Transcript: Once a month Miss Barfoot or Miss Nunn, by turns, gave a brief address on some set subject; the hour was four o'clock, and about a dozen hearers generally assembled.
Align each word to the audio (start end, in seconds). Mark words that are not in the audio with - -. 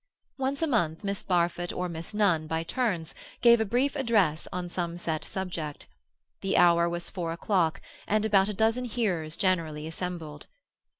Once 0.39 0.63
a 0.63 0.67
month 0.67 1.03
Miss 1.03 1.21
Barfoot 1.21 1.71
or 1.71 1.87
Miss 1.87 2.11
Nunn, 2.11 2.47
by 2.47 2.63
turns, 2.63 3.13
gave 3.41 3.61
a 3.61 3.65
brief 3.65 3.95
address 3.95 4.47
on 4.51 4.67
some 4.67 4.97
set 4.97 5.23
subject; 5.23 5.85
the 6.41 6.57
hour 6.57 6.89
was 6.89 7.11
four 7.11 7.31
o'clock, 7.31 7.79
and 8.07 8.25
about 8.25 8.49
a 8.49 8.53
dozen 8.55 8.85
hearers 8.85 9.37
generally 9.37 9.85
assembled. 9.85 10.47